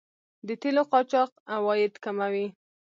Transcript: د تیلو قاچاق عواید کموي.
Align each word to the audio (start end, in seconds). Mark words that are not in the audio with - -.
د 0.47 0.49
تیلو 0.61 0.83
قاچاق 0.91 1.31
عواید 1.55 1.93
کموي. 2.03 2.47